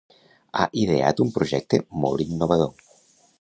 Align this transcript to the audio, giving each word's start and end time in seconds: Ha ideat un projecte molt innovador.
Ha 0.61 0.65
ideat 0.83 1.21
un 1.25 1.29
projecte 1.35 1.81
molt 2.07 2.25
innovador. 2.27 2.75